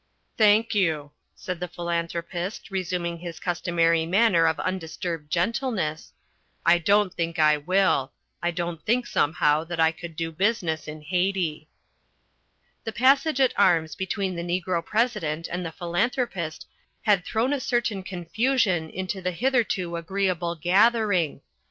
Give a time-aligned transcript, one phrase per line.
[0.35, 6.11] "Thank you," said The Philanthropist, resuming his customary manner of undisturbed gentleness,
[6.65, 8.11] "I don't think I will.
[8.41, 11.69] I don't think somehow that I could do business in Haiti."
[12.83, 16.65] The passage at arms between the Negro President and The Philanthropist
[17.03, 21.41] had thrown a certain confusion into the hitherto agreeable gathering.